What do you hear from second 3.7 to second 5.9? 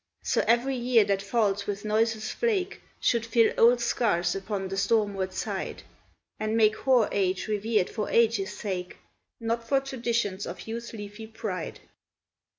scars upon the stormward side,